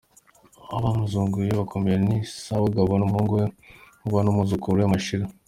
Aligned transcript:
Abamuzunguye 0.77 1.49
bakomeye 1.59 1.97
ni 2.07 2.17
Sabugabo 2.43 2.91
n’umuhungu 2.97 3.33
we 3.39 3.45
Nkuba 3.99 4.19
n’Umwuzukuru 4.21 4.77
we 4.81 4.87
Mashira. 4.93 5.25